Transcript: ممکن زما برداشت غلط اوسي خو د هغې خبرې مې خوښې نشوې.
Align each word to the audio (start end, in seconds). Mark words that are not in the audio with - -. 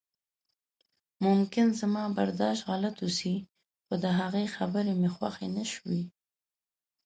ممکن 1.25 1.67
زما 1.81 2.05
برداشت 2.17 2.63
غلط 2.69 2.95
اوسي 3.05 3.35
خو 3.85 3.93
د 4.03 4.05
هغې 4.19 4.45
خبرې 4.55 4.93
مې 4.99 5.09
خوښې 5.15 5.47
نشوې. 5.57 6.01